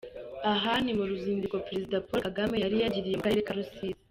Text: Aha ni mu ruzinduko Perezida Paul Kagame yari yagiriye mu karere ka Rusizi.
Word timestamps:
Aha 0.53 0.73
ni 0.83 0.91
mu 0.97 1.03
ruzinduko 1.09 1.55
Perezida 1.67 2.03
Paul 2.07 2.21
Kagame 2.27 2.55
yari 2.63 2.75
yagiriye 2.83 3.15
mu 3.17 3.23
karere 3.25 3.45
ka 3.47 3.55
Rusizi. 3.57 3.97